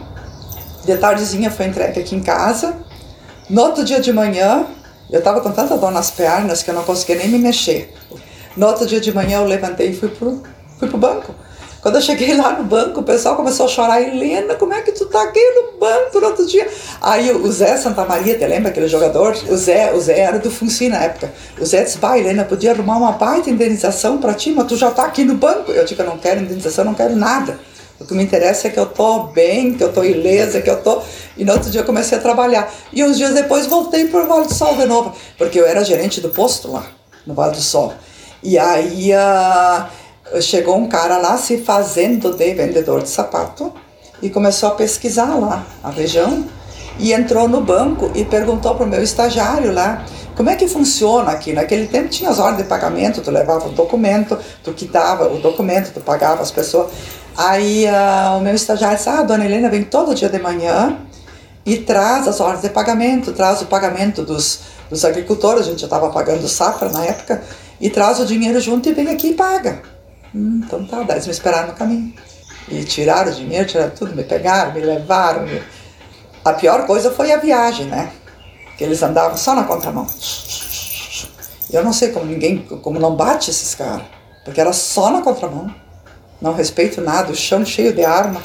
de 0.86 0.96
tardezinha 0.96 1.52
foi 1.52 1.66
entregue 1.66 2.00
aqui 2.00 2.16
em 2.16 2.24
casa. 2.24 2.74
No 3.50 3.64
outro 3.64 3.84
dia 3.84 4.00
de 4.00 4.14
manhã, 4.14 4.66
eu 5.12 5.20
estava 5.20 5.42
com 5.42 5.52
tanta 5.52 5.78
dor 5.78 5.92
nas 5.92 6.12
pernas 6.12 6.62
que 6.62 6.70
eu 6.70 6.76
não 6.76 6.84
conseguia 6.84 7.16
nem 7.16 7.28
me 7.28 7.40
mexer. 7.40 7.94
No 8.56 8.68
outro 8.68 8.86
dia 8.86 9.00
de 9.00 9.14
manhã 9.14 9.40
eu 9.40 9.46
levantei 9.46 9.90
e 9.90 9.96
fui 9.96 10.10
pro, 10.10 10.44
fui 10.78 10.88
pro 10.88 10.98
banco. 10.98 11.34
Quando 11.82 11.96
eu 11.96 12.02
cheguei 12.02 12.36
lá 12.36 12.54
no 12.54 12.66
banco, 12.66 13.00
o 13.00 13.04
pessoal 13.04 13.38
começou 13.38 13.66
a 13.66 13.70
chorar. 13.70 14.02
Helena, 14.02 14.56
como 14.56 14.74
é 14.74 14.82
que 14.82 14.92
tu 14.92 15.06
tá 15.06 15.24
aqui 15.24 15.40
no 15.40 15.80
banco 15.80 16.20
no 16.20 16.28
outro 16.28 16.46
dia? 16.46 16.68
Aí 17.02 17.32
o 17.32 17.50
Zé 17.50 17.78
Santa 17.78 18.04
Maria, 18.04 18.38
te 18.38 18.46
lembra 18.46 18.70
aquele 18.70 18.90
jogador? 18.90 19.34
O 19.50 19.56
Zé, 19.56 19.94
o 19.94 20.02
Zé 20.02 20.20
era 20.20 20.40
do 20.40 20.52
Funci 20.52 20.90
na 20.90 20.98
época. 20.98 21.32
O 21.58 21.66
Zé 21.66 21.84
disse, 21.84 21.98
vai, 21.98 22.20
Helena, 22.20 22.44
podia 22.44 22.72
arrumar 22.72 22.98
uma 22.98 23.14
baita 23.14 23.50
indenização 23.50 24.18
para 24.18 24.34
ti, 24.34 24.52
mas 24.52 24.68
tu 24.68 24.76
já 24.76 24.92
tá 24.92 25.06
aqui 25.06 25.24
no 25.24 25.36
banco. 25.36 25.72
Eu 25.72 25.86
digo, 25.86 26.02
eu 26.02 26.06
não 26.06 26.18
quero 26.18 26.42
indenização, 26.42 26.84
não 26.84 26.94
quero 26.94 27.16
nada. 27.16 27.58
O 28.00 28.06
que 28.06 28.14
me 28.14 28.24
interessa 28.24 28.68
é 28.68 28.72
que 28.72 28.80
eu 28.80 28.86
tô 28.86 29.24
bem, 29.24 29.74
que 29.74 29.84
eu 29.84 29.92
tô 29.92 30.04
ilesa, 30.04 30.62
que 30.62 30.70
eu 30.70 30.82
tô. 30.82 31.02
E 31.36 31.44
no 31.44 31.52
outro 31.52 31.70
dia 31.70 31.82
eu 31.82 31.86
comecei 31.86 32.18
a 32.18 32.22
trabalhar. 32.22 32.74
E 32.94 33.04
uns 33.04 33.18
dias 33.18 33.34
depois 33.34 33.68
voltei 33.68 34.06
para 34.06 34.24
o 34.24 34.28
Vale 34.28 34.48
do 34.48 34.54
Sol 34.54 34.76
de 34.76 34.86
novo, 34.86 35.14
porque 35.38 35.60
eu 35.60 35.66
era 35.66 35.84
gerente 35.84 36.22
do 36.22 36.30
posto 36.30 36.72
lá, 36.72 36.86
no 37.28 37.34
Vale 37.34 37.52
do 37.52 37.62
Sol. 37.62 37.94
E 38.42 38.58
aí 38.58 39.12
uh, 39.14 40.42
chegou 40.42 40.78
um 40.78 40.88
cara 40.88 41.18
lá 41.18 41.38
se 41.38 41.58
fazendo 41.58 42.34
de 42.34 42.54
vendedor 42.54 43.04
de 43.04 43.10
sapato 43.10 43.74
e 44.22 44.30
começou 44.30 44.70
a 44.70 44.76
pesquisar 44.76 45.36
lá 45.36 45.66
a 45.84 45.90
região 45.90 46.46
e 47.00 47.14
entrou 47.14 47.48
no 47.48 47.62
banco 47.62 48.12
e 48.14 48.24
perguntou 48.26 48.76
para 48.76 48.86
o 48.86 48.90
meu 48.90 49.02
estagiário 49.02 49.74
lá 49.74 50.06
como 50.40 50.50
é 50.50 50.56
que 50.56 50.70
funciona 50.70 51.32
aqui? 51.32 51.52
Naquele 51.52 51.86
tempo 51.86 52.08
tinha 52.08 52.30
as 52.30 52.40
ordens 52.40 52.64
de 52.64 52.70
pagamento, 52.70 53.20
tu 53.20 53.30
levava 53.30 53.68
o 53.68 53.72
documento, 53.72 54.38
tu 54.64 54.72
quitava 54.72 55.28
o 55.28 55.38
documento, 55.38 55.92
tu 55.94 56.00
pagava 56.00 56.42
as 56.42 56.50
pessoas. 56.50 56.94
Aí 57.36 57.86
uh, 57.86 58.38
o 58.38 58.42
meu 58.42 58.56
estagiário 58.56 58.98
disse, 58.98 59.10
ah, 59.10 59.20
a 59.20 59.24
dona 59.24 59.44
Helena 59.44 59.70
vem 59.70 59.84
todo 59.84 60.16
dia 60.16 60.30
de 60.30 60.40
manhã 60.40 60.98
e 61.66 61.76
traz 61.76 62.26
as 62.26 62.40
ordens 62.40 62.62
de 62.62 62.70
pagamento, 62.70 63.34
traz 63.34 63.62
o 63.62 63.66
pagamento 63.66 64.24
dos, 64.24 64.62
dos 64.90 65.04
agricultores, 65.04 65.68
a 65.68 65.72
gente 65.72 65.82
já 65.82 65.88
estava 65.88 66.10
pagando 66.10 66.48
safra 66.48 66.90
na 66.90 67.04
época, 67.04 67.44
e 67.82 67.90
traz 67.90 68.22
o 68.22 68.26
dinheiro 68.26 68.62
junto 68.62 68.88
e 68.88 68.94
vem 68.94 69.10
aqui 69.10 69.32
e 69.32 69.34
paga. 69.34 69.82
Hum, 70.34 70.62
então 70.66 70.86
tá, 70.86 71.04
daí 71.04 71.18
eles 71.18 71.26
me 71.26 71.34
esperaram 71.34 71.68
no 71.68 71.74
caminho. 71.74 72.14
E 72.70 72.84
tiraram 72.86 73.30
o 73.30 73.36
dinheiro, 73.36 73.68
tiraram 73.68 73.92
tudo, 73.92 74.16
me 74.16 74.24
pegaram, 74.24 74.74
me 74.74 74.80
levaram. 74.80 75.42
Me... 75.44 75.62
A 76.50 76.54
pior 76.54 76.86
coisa 76.86 77.12
foi 77.12 77.32
a 77.32 77.38
viagem, 77.38 77.86
né? 77.86 78.12
Que 78.78 78.84
eles 78.84 79.02
andavam 79.04 79.38
só 79.38 79.56
na 79.56 79.64
contramão. 79.64 80.08
Eu 81.72 81.84
não 81.84 81.94
sei 81.94 82.10
como 82.10 82.26
ninguém, 82.26 82.60
como 82.82 83.00
não 83.00 83.16
bate 83.16 83.52
esses 83.52 83.76
caras, 83.76 84.06
porque 84.44 84.60
era 84.60 84.74
só 84.74 85.12
na 85.12 85.22
contramão 85.22 85.74
não 86.42 86.54
respeito 86.54 87.02
nada, 87.02 87.32
o 87.32 87.36
chão 87.36 87.66
cheio 87.66 87.94
de 87.94 88.04
arma. 88.04 88.42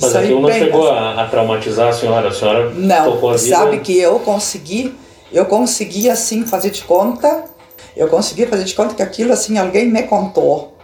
Mas 0.00 0.16
aquilo 0.16 0.40
não 0.40 0.52
chegou 0.52 0.90
a, 0.90 1.22
a, 1.22 1.28
traumatizar 1.28 1.88
a 1.88 1.92
senhora? 1.92 2.28
A 2.28 2.32
senhora 2.32 2.70
não, 2.70 3.30
a 3.30 3.38
sabe 3.38 3.80
que 3.80 3.98
eu 3.98 4.18
consegui, 4.20 4.96
eu 5.30 5.44
consegui 5.44 6.08
assim 6.08 6.46
fazer 6.46 6.70
de 6.70 6.82
conta, 6.82 7.44
eu 7.96 8.08
consegui 8.08 8.46
fazer 8.46 8.64
de 8.64 8.74
conta 8.74 8.94
que 8.94 9.02
aquilo 9.02 9.32
assim 9.32 9.58
alguém 9.58 9.86
me 9.86 10.04
contou. 10.04 10.76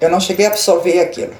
Eu 0.00 0.10
não 0.10 0.18
cheguei 0.18 0.46
a 0.46 0.48
absorver 0.48 0.98
aquilo. 0.98 1.34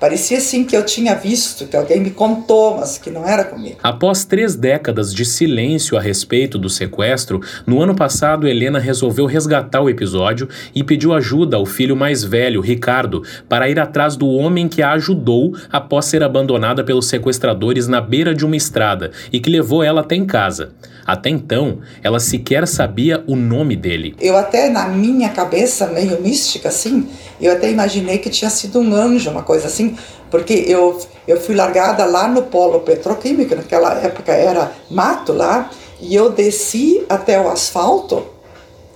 Parecia 0.00 0.38
assim 0.38 0.64
que 0.64 0.76
eu 0.76 0.84
tinha 0.84 1.14
visto, 1.14 1.66
que 1.66 1.76
alguém 1.76 2.00
me 2.00 2.10
contou, 2.10 2.76
mas 2.76 2.98
que 2.98 3.10
não 3.10 3.26
era 3.26 3.44
comigo. 3.44 3.78
Após 3.82 4.24
três 4.24 4.54
décadas 4.54 5.12
de 5.12 5.24
silêncio 5.24 5.96
a 5.96 6.00
respeito 6.00 6.58
do 6.58 6.68
sequestro, 6.68 7.40
no 7.66 7.82
ano 7.82 7.94
passado 7.94 8.46
Helena 8.46 8.78
resolveu 8.78 9.26
resgatar 9.26 9.80
o 9.80 9.90
episódio 9.90 10.48
e 10.74 10.84
pediu 10.84 11.12
ajuda 11.12 11.56
ao 11.56 11.66
filho 11.66 11.96
mais 11.96 12.22
velho, 12.22 12.60
Ricardo, 12.60 13.22
para 13.48 13.68
ir 13.68 13.80
atrás 13.80 14.16
do 14.16 14.28
homem 14.28 14.68
que 14.68 14.82
a 14.82 14.92
ajudou 14.92 15.54
após 15.70 16.04
ser 16.04 16.22
abandonada 16.22 16.84
pelos 16.84 17.08
sequestradores 17.08 17.88
na 17.88 18.00
beira 18.00 18.34
de 18.34 18.44
uma 18.44 18.56
estrada 18.56 19.10
e 19.32 19.40
que 19.40 19.50
levou 19.50 19.82
ela 19.82 20.00
até 20.00 20.14
em 20.14 20.26
casa. 20.26 20.72
Até 21.06 21.30
então, 21.30 21.78
ela 22.02 22.20
sequer 22.20 22.68
sabia 22.68 23.24
o 23.26 23.34
nome 23.34 23.74
dele. 23.74 24.14
Eu 24.20 24.36
até 24.36 24.68
na 24.68 24.88
minha 24.88 25.30
cabeça, 25.30 25.86
meio 25.86 26.20
mística 26.20 26.68
assim, 26.68 27.08
eu 27.40 27.50
até 27.50 27.70
imaginei 27.70 28.18
que 28.18 28.28
tinha 28.28 28.50
sido 28.50 28.78
um 28.78 28.94
anjo, 28.94 29.30
uma 29.30 29.42
coisa 29.42 29.68
assim, 29.68 29.87
porque 30.30 30.64
eu, 30.66 30.98
eu 31.26 31.40
fui 31.40 31.54
largada 31.54 32.04
lá 32.04 32.28
no 32.28 32.42
polo 32.42 32.80
petroquímico, 32.80 33.54
naquela 33.54 33.94
época 33.94 34.32
era 34.32 34.72
mato 34.90 35.32
lá, 35.32 35.70
e 36.00 36.14
eu 36.14 36.30
desci 36.30 37.04
até 37.08 37.40
o 37.40 37.48
asfalto, 37.48 38.24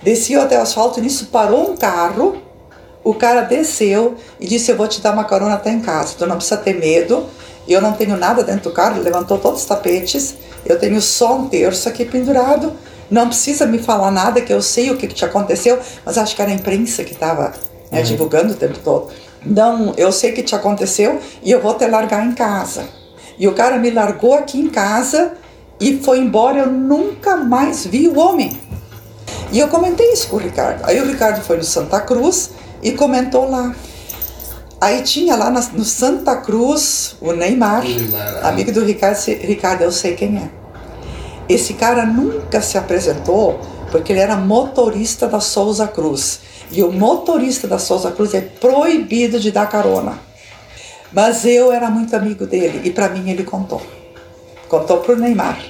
desci 0.01 0.35
até 0.35 0.57
o 0.57 0.61
asfalto 0.61 0.99
e 0.99 1.03
nisso 1.03 1.27
parou 1.31 1.71
um 1.71 1.77
carro, 1.77 2.37
o 3.03 3.13
cara 3.13 3.41
desceu 3.41 4.15
e 4.39 4.47
disse, 4.47 4.71
eu 4.71 4.77
vou 4.77 4.87
te 4.87 5.01
dar 5.01 5.11
uma 5.11 5.25
carona 5.25 5.55
até 5.55 5.71
em 5.71 5.81
casa, 5.81 6.15
tu 6.17 6.25
não 6.25 6.37
precisa 6.37 6.57
ter 6.57 6.73
medo, 6.73 7.25
eu 7.67 7.81
não 7.81 7.93
tenho 7.93 8.15
nada 8.15 8.43
dentro 8.43 8.69
do 8.69 8.71
carro, 8.71 9.01
levantou 9.01 9.37
todos 9.37 9.61
os 9.61 9.65
tapetes, 9.65 10.35
eu 10.65 10.79
tenho 10.79 11.01
só 11.01 11.35
um 11.35 11.47
terço 11.47 11.89
aqui 11.89 12.05
pendurado, 12.05 12.73
não 13.09 13.27
precisa 13.27 13.65
me 13.65 13.77
falar 13.79 14.11
nada, 14.11 14.41
que 14.41 14.51
eu 14.51 14.61
sei 14.61 14.89
o 14.91 14.97
que, 14.97 15.07
que 15.07 15.13
te 15.13 15.25
aconteceu, 15.25 15.79
mas 16.05 16.17
acho 16.17 16.35
que 16.35 16.41
era 16.41 16.51
a 16.51 16.53
imprensa 16.53 17.03
que 17.03 17.13
estava 17.13 17.53
né, 17.91 17.99
uhum. 17.99 18.03
divulgando 18.03 18.53
o 18.53 18.55
tempo 18.55 18.79
todo. 18.83 19.09
Não, 19.45 19.93
eu 19.97 20.11
sei 20.11 20.31
o 20.31 20.33
que 20.33 20.43
te 20.43 20.55
aconteceu 20.55 21.19
e 21.41 21.51
eu 21.51 21.61
vou 21.61 21.73
te 21.75 21.85
largar 21.87 22.25
em 22.25 22.33
casa. 22.33 22.85
E 23.37 23.47
o 23.47 23.53
cara 23.53 23.77
me 23.77 23.89
largou 23.89 24.35
aqui 24.35 24.59
em 24.59 24.69
casa 24.69 25.33
e 25.79 25.97
foi 25.97 26.19
embora, 26.19 26.59
eu 26.59 26.67
nunca 26.67 27.35
mais 27.35 27.85
vi 27.85 28.07
o 28.07 28.17
homem. 28.17 28.57
E 29.51 29.59
eu 29.59 29.67
comentei 29.67 30.11
isso 30.13 30.27
com 30.29 30.37
o 30.37 30.39
Ricardo. 30.39 30.81
Aí 30.83 30.99
o 30.99 31.05
Ricardo 31.05 31.43
foi 31.43 31.57
no 31.57 31.63
Santa 31.63 31.99
Cruz 32.01 32.51
e 32.81 32.91
comentou 32.91 33.49
lá. 33.49 33.75
Aí 34.79 35.01
tinha 35.01 35.35
lá 35.35 35.49
no 35.49 35.85
Santa 35.85 36.35
Cruz 36.37 37.15
o 37.21 37.31
Neymar, 37.31 37.83
ah. 38.43 38.49
amigo 38.49 38.71
do 38.71 38.83
Ricardo. 38.83 39.17
Ricardo, 39.27 39.81
eu 39.81 39.91
sei 39.91 40.15
quem 40.15 40.37
é. 40.37 40.49
Esse 41.47 41.73
cara 41.73 42.05
nunca 42.05 42.61
se 42.61 42.77
apresentou 42.77 43.59
porque 43.93 44.11
ele 44.11 44.21
era 44.21 44.35
motorista 44.35 45.27
da 45.27 45.39
Souza 45.39 45.87
Cruz. 45.87 46.39
E 46.71 46.81
o 46.81 46.91
motorista 46.91 47.67
da 47.67 47.77
Souza 47.77 48.09
Cruz 48.09 48.33
é 48.33 48.41
proibido 48.41 49.39
de 49.39 49.51
dar 49.51 49.69
carona. 49.69 50.17
Mas 51.11 51.45
eu 51.45 51.71
era 51.71 51.91
muito 51.91 52.15
amigo 52.15 52.47
dele 52.47 52.81
e 52.83 52.89
para 52.89 53.07
mim 53.09 53.29
ele 53.29 53.43
contou. 53.43 53.83
Contou 54.67 54.97
pro 54.97 55.15
Neymar. 55.15 55.63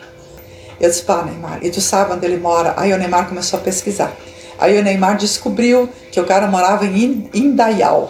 Eu 0.79 0.89
disse, 0.89 1.01
pá, 1.01 1.21
Neymar, 1.21 1.59
e 1.61 1.69
tu 1.69 1.81
sabe 1.81 2.13
onde 2.13 2.25
ele 2.25 2.37
mora? 2.37 2.73
Aí 2.77 2.93
o 2.93 2.97
Neymar 2.97 3.27
começou 3.27 3.59
a 3.59 3.61
pesquisar. 3.61 4.13
Aí 4.57 4.79
o 4.79 4.83
Neymar 4.83 5.17
descobriu 5.17 5.89
que 6.09 6.17
o 6.17 6.23
cara 6.23 6.47
morava 6.47 6.85
em 6.85 7.29
Indaial. 7.33 8.09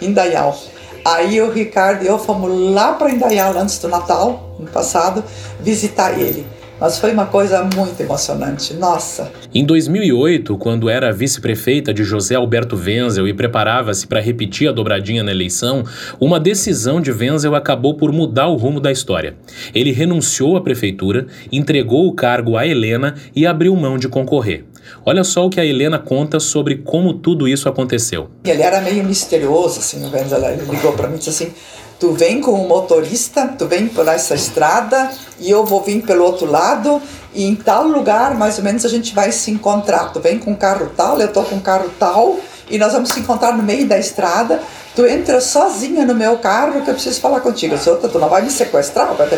Indaial. 0.00 0.56
Aí 1.04 1.42
o 1.42 1.50
Ricardo 1.50 2.04
e 2.04 2.06
eu 2.06 2.20
fomos 2.20 2.72
lá 2.72 2.92
para 2.92 3.10
Indaial 3.10 3.58
antes 3.58 3.78
do 3.78 3.88
Natal, 3.88 4.54
no 4.60 4.68
passado, 4.68 5.24
visitar 5.58 6.16
ele. 6.16 6.46
Mas 6.84 6.98
foi 6.98 7.12
uma 7.12 7.24
coisa 7.24 7.66
muito 7.74 7.98
emocionante, 7.98 8.74
nossa. 8.74 9.32
Em 9.54 9.64
2008, 9.64 10.58
quando 10.58 10.90
era 10.90 11.10
vice-prefeita 11.10 11.94
de 11.94 12.04
José 12.04 12.34
Alberto 12.34 12.76
Wenzel 12.76 13.26
e 13.26 13.32
preparava-se 13.32 14.06
para 14.06 14.20
repetir 14.20 14.68
a 14.68 14.72
dobradinha 14.72 15.22
na 15.22 15.30
eleição, 15.30 15.82
uma 16.20 16.38
decisão 16.38 17.00
de 17.00 17.10
Wenzel 17.10 17.54
acabou 17.54 17.94
por 17.94 18.12
mudar 18.12 18.48
o 18.48 18.56
rumo 18.56 18.80
da 18.80 18.92
história. 18.92 19.34
Ele 19.74 19.92
renunciou 19.92 20.58
à 20.58 20.60
prefeitura, 20.60 21.26
entregou 21.50 22.06
o 22.06 22.12
cargo 22.12 22.54
a 22.54 22.66
Helena 22.66 23.14
e 23.34 23.46
abriu 23.46 23.74
mão 23.74 23.96
de 23.96 24.06
concorrer. 24.06 24.66
Olha 25.04 25.24
só 25.24 25.46
o 25.46 25.50
que 25.50 25.60
a 25.60 25.64
Helena 25.64 25.98
conta 25.98 26.40
sobre 26.40 26.76
como 26.78 27.14
tudo 27.14 27.46
isso 27.48 27.68
aconteceu. 27.68 28.30
Ele 28.44 28.62
era 28.62 28.80
meio 28.80 29.04
misterioso, 29.04 29.80
assim, 29.80 30.04
o 30.04 30.10
Wenzel 30.10 30.42
ele 30.44 30.64
ligou 30.70 30.92
para 30.92 31.08
mim 31.08 31.16
e 31.16 31.18
disse 31.18 31.30
assim: 31.30 31.52
Tu 31.98 32.12
vem 32.12 32.40
com 32.40 32.52
o 32.52 32.68
motorista, 32.68 33.48
tu 33.58 33.66
vem 33.66 33.86
por 33.86 34.06
essa 34.08 34.34
estrada 34.34 35.10
e 35.38 35.50
eu 35.50 35.64
vou 35.64 35.82
vir 35.82 36.02
pelo 36.02 36.24
outro 36.24 36.50
lado 36.50 37.00
e 37.34 37.44
em 37.44 37.54
tal 37.54 37.86
lugar 37.86 38.34
mais 38.34 38.58
ou 38.58 38.64
menos 38.64 38.84
a 38.84 38.88
gente 38.88 39.14
vai 39.14 39.30
se 39.32 39.50
encontrar. 39.50 40.12
Tu 40.12 40.20
vem 40.20 40.38
com 40.38 40.50
um 40.50 40.56
carro 40.56 40.90
tal, 40.96 41.20
eu 41.20 41.32
tô 41.32 41.42
com 41.44 41.56
um 41.56 41.60
carro 41.60 41.90
tal 41.98 42.38
e 42.68 42.78
nós 42.78 42.92
vamos 42.92 43.10
se 43.10 43.20
encontrar 43.20 43.56
no 43.56 43.62
meio 43.62 43.86
da 43.86 43.98
estrada. 43.98 44.60
Tu 44.94 45.06
entra 45.06 45.40
sozinha 45.40 46.04
no 46.04 46.14
meu 46.14 46.38
carro 46.38 46.82
que 46.82 46.90
eu 46.90 46.94
preciso 46.94 47.20
falar 47.20 47.40
contigo. 47.40 47.76
Disse, 47.76 47.90
tu 47.96 48.18
não 48.18 48.28
vai 48.28 48.42
me 48.42 48.50
sequestrar? 48.50 49.12
Vai 49.14 49.28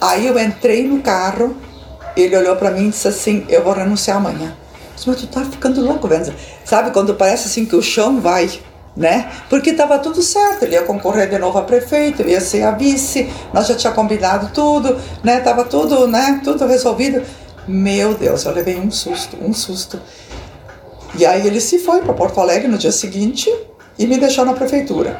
Aí 0.00 0.26
eu 0.26 0.38
entrei 0.38 0.86
no 0.86 1.00
carro, 1.02 1.56
ele 2.22 2.36
olhou 2.36 2.56
para 2.56 2.70
mim 2.70 2.86
e 2.86 2.90
disse 2.90 3.08
assim, 3.08 3.44
eu 3.48 3.62
vou 3.62 3.72
renunciar 3.72 4.16
amanhã. 4.16 4.48
Eu 4.48 4.94
disse, 4.94 5.08
mas 5.08 5.20
tu 5.20 5.26
tá 5.26 5.44
ficando 5.44 5.80
louco, 5.80 6.06
Venza. 6.08 6.34
Sabe 6.64 6.90
quando 6.90 7.14
parece 7.14 7.48
assim 7.48 7.64
que 7.64 7.76
o 7.76 7.82
chão 7.82 8.20
vai 8.20 8.48
né? 8.96 9.30
Porque 9.48 9.70
estava 9.70 9.98
tudo 9.98 10.20
certo, 10.22 10.64
ele 10.64 10.74
ia 10.74 10.82
concorrer 10.82 11.28
de 11.28 11.38
novo 11.38 11.58
a 11.58 11.62
prefeito, 11.62 12.22
ia 12.22 12.40
ser 12.40 12.62
a 12.62 12.72
vice, 12.72 13.30
nós 13.52 13.66
já 13.66 13.74
tinha 13.74 13.92
combinado 13.92 14.50
tudo, 14.52 14.96
né? 15.22 15.40
Tava 15.40 15.64
tudo, 15.64 16.06
né? 16.06 16.40
Tudo 16.42 16.66
resolvido. 16.66 17.22
Meu 17.66 18.14
Deus, 18.14 18.44
eu 18.44 18.52
levei 18.52 18.76
um 18.76 18.90
susto, 18.90 19.36
um 19.40 19.52
susto. 19.52 20.00
E 21.16 21.24
aí 21.24 21.46
ele 21.46 21.60
se 21.60 21.78
foi 21.78 22.02
para 22.02 22.12
Porto 22.12 22.40
Alegre 22.40 22.68
no 22.68 22.78
dia 22.78 22.92
seguinte 22.92 23.50
e 23.98 24.06
me 24.06 24.18
deixou 24.18 24.44
na 24.44 24.54
prefeitura, 24.54 25.18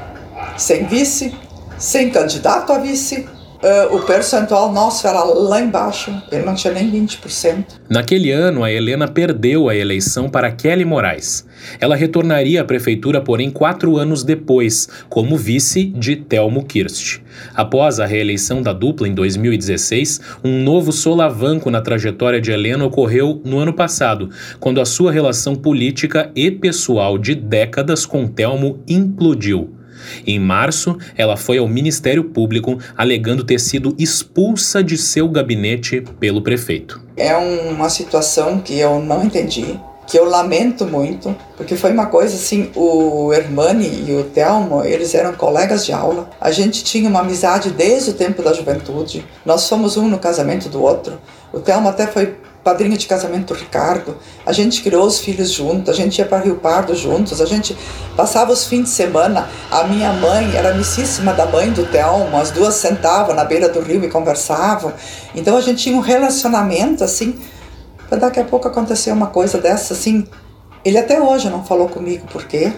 sem 0.56 0.86
vice, 0.86 1.34
sem 1.78 2.10
candidato 2.10 2.72
a 2.72 2.78
vice, 2.78 3.28
Uh, 3.62 3.94
o 3.94 4.00
percentual 4.00 4.72
nosso 4.72 5.06
era 5.06 5.22
lá 5.22 5.60
embaixo, 5.60 6.10
ele 6.32 6.46
não 6.46 6.54
tinha 6.54 6.72
nem 6.72 6.90
20%. 6.90 7.64
Naquele 7.90 8.30
ano, 8.30 8.64
a 8.64 8.72
Helena 8.72 9.06
perdeu 9.06 9.68
a 9.68 9.76
eleição 9.76 10.30
para 10.30 10.50
Kelly 10.50 10.86
Moraes. 10.86 11.46
Ela 11.78 11.94
retornaria 11.94 12.62
à 12.62 12.64
prefeitura, 12.64 13.20
porém, 13.20 13.50
quatro 13.50 13.98
anos 13.98 14.24
depois, 14.24 14.88
como 15.10 15.36
vice 15.36 15.84
de 15.84 16.16
Telmo 16.16 16.64
Kirst. 16.64 17.18
Após 17.54 18.00
a 18.00 18.06
reeleição 18.06 18.62
da 18.62 18.72
dupla 18.72 19.06
em 19.06 19.12
2016, 19.14 20.22
um 20.42 20.62
novo 20.62 20.90
solavanco 20.90 21.70
na 21.70 21.82
trajetória 21.82 22.40
de 22.40 22.50
Helena 22.50 22.86
ocorreu 22.86 23.42
no 23.44 23.58
ano 23.58 23.74
passado, 23.74 24.30
quando 24.58 24.80
a 24.80 24.86
sua 24.86 25.12
relação 25.12 25.54
política 25.54 26.30
e 26.34 26.50
pessoal 26.50 27.18
de 27.18 27.34
décadas 27.34 28.06
com 28.06 28.26
Telmo 28.26 28.82
implodiu. 28.88 29.79
Em 30.26 30.38
março, 30.38 30.96
ela 31.16 31.36
foi 31.36 31.58
ao 31.58 31.68
Ministério 31.68 32.24
Público 32.24 32.78
alegando 32.96 33.44
ter 33.44 33.58
sido 33.58 33.94
expulsa 33.98 34.82
de 34.82 34.96
seu 34.96 35.28
gabinete 35.28 36.02
pelo 36.18 36.42
prefeito. 36.42 37.00
É 37.16 37.36
uma 37.36 37.88
situação 37.88 38.58
que 38.60 38.78
eu 38.78 39.00
não 39.00 39.24
entendi, 39.24 39.78
que 40.06 40.18
eu 40.18 40.24
lamento 40.24 40.84
muito, 40.84 41.34
porque 41.56 41.76
foi 41.76 41.92
uma 41.92 42.06
coisa 42.06 42.34
assim, 42.34 42.70
o 42.74 43.32
Hermani 43.32 44.06
e 44.08 44.12
o 44.12 44.24
Telmo, 44.24 44.82
eles 44.82 45.14
eram 45.14 45.32
colegas 45.34 45.86
de 45.86 45.92
aula. 45.92 46.28
A 46.40 46.50
gente 46.50 46.82
tinha 46.82 47.08
uma 47.08 47.20
amizade 47.20 47.70
desde 47.70 48.10
o 48.10 48.14
tempo 48.14 48.42
da 48.42 48.52
juventude. 48.52 49.24
Nós 49.46 49.68
fomos 49.68 49.96
um 49.96 50.08
no 50.08 50.18
casamento 50.18 50.68
do 50.68 50.82
outro. 50.82 51.18
O 51.52 51.60
Telmo 51.60 51.88
até 51.88 52.08
foi 52.08 52.34
padrinho 52.62 52.96
de 52.96 53.06
casamento 53.06 53.52
do 53.52 53.58
Ricardo. 53.58 54.16
A 54.44 54.52
gente 54.52 54.82
criou 54.82 55.06
os 55.06 55.18
filhos 55.18 55.50
juntos, 55.50 55.88
a 55.88 55.92
gente 55.92 56.18
ia 56.18 56.26
para 56.26 56.38
Rio 56.38 56.56
Pardo 56.56 56.94
juntos, 56.94 57.40
a 57.40 57.46
gente 57.46 57.76
passava 58.16 58.52
os 58.52 58.66
fins 58.66 58.84
de 58.84 58.90
semana. 58.90 59.48
A 59.70 59.84
minha 59.84 60.12
mãe 60.12 60.54
era 60.54 60.70
amicíssima 60.70 61.32
da 61.32 61.46
mãe 61.46 61.70
do 61.70 61.86
Telmo, 61.86 62.36
as 62.36 62.50
duas 62.50 62.74
sentavam 62.74 63.34
na 63.34 63.44
beira 63.44 63.68
do 63.68 63.80
rio 63.80 64.04
e 64.04 64.08
conversavam. 64.08 64.92
Então 65.34 65.56
a 65.56 65.60
gente 65.60 65.82
tinha 65.82 65.96
um 65.96 66.00
relacionamento 66.00 67.02
assim. 67.02 67.38
Para 68.08 68.18
daqui 68.18 68.40
a 68.40 68.44
pouco 68.44 68.66
acontecer 68.66 69.12
uma 69.12 69.28
coisa 69.28 69.58
dessa 69.58 69.94
assim. 69.94 70.26
Ele 70.84 70.98
até 70.98 71.20
hoje 71.20 71.48
não 71.48 71.64
falou 71.64 71.88
comigo 71.88 72.26
por 72.26 72.44
quê. 72.44 72.72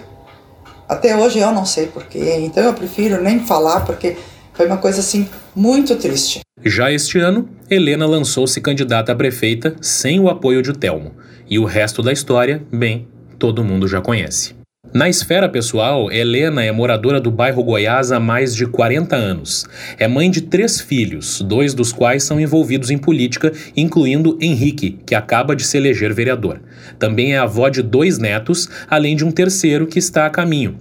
Até 0.88 1.16
hoje 1.16 1.38
eu 1.38 1.50
não 1.52 1.64
sei 1.64 1.86
por 1.86 2.04
quê. 2.04 2.36
Então 2.40 2.62
eu 2.62 2.74
prefiro 2.74 3.22
nem 3.22 3.40
falar 3.40 3.80
porque 3.80 4.16
foi 4.52 4.66
uma 4.66 4.76
coisa 4.76 5.00
assim 5.00 5.28
muito 5.54 5.97
triste. 5.97 6.40
Já 6.64 6.92
este 6.92 7.18
ano, 7.18 7.49
Helena 7.71 8.06
lançou-se 8.06 8.61
candidata 8.61 9.12
a 9.12 9.16
prefeita 9.16 9.75
sem 9.80 10.21
o 10.21 10.28
apoio 10.28 10.62
de 10.62 10.73
Telmo. 10.73 11.12
E 11.49 11.59
o 11.59 11.64
resto 11.64 12.02
da 12.02 12.12
história, 12.12 12.62
bem, 12.73 13.09
todo 13.38 13.64
mundo 13.64 13.88
já 13.88 14.00
conhece. 14.00 14.54
Na 14.94 15.09
esfera 15.09 15.49
pessoal, 15.49 16.12
Helena 16.12 16.62
é 16.62 16.71
moradora 16.71 17.18
do 17.18 17.30
bairro 17.30 17.64
Goiás 17.64 18.12
há 18.12 18.21
mais 18.21 18.54
de 18.54 18.66
40 18.66 19.16
anos. 19.16 19.64
É 19.99 20.06
mãe 20.06 20.30
de 20.30 20.42
três 20.42 20.82
filhos, 20.82 21.40
dois 21.40 21.73
dos 21.73 21.92
quais 21.92 22.25
são 22.25 22.38
envolvidos 22.38 22.90
em 22.90 22.99
política, 22.99 23.50
incluindo 23.75 24.37
Henrique, 24.38 24.99
que 25.06 25.14
acaba 25.14 25.56
de 25.56 25.64
se 25.64 25.78
eleger 25.78 26.12
vereador. 26.12 26.61
Também 26.99 27.32
é 27.32 27.38
avó 27.38 27.71
de 27.71 27.80
dois 27.80 28.18
netos, 28.18 28.68
além 28.87 29.16
de 29.16 29.25
um 29.25 29.30
terceiro 29.30 29.87
que 29.87 29.99
está 29.99 30.26
a 30.26 30.30
caminho. 30.30 30.76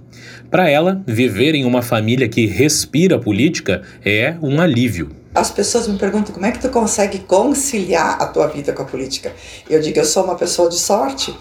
Para 0.52 0.68
ela, 0.68 1.02
viver 1.06 1.54
em 1.54 1.64
uma 1.64 1.80
família 1.80 2.28
que 2.28 2.44
respira 2.44 3.18
política 3.18 3.80
é 4.04 4.34
um 4.42 4.60
alívio. 4.60 5.10
As 5.34 5.50
pessoas 5.50 5.88
me 5.88 5.96
perguntam 5.96 6.34
como 6.34 6.44
é 6.44 6.52
que 6.52 6.58
tu 6.58 6.68
consegue 6.68 7.20
conciliar 7.20 8.20
a 8.20 8.26
tua 8.26 8.48
vida 8.48 8.70
com 8.74 8.82
a 8.82 8.84
política. 8.84 9.32
Eu 9.70 9.80
digo, 9.80 9.98
eu 9.98 10.04
sou 10.04 10.24
uma 10.24 10.34
pessoa 10.34 10.68
de 10.68 10.78
sorte, 10.78 11.34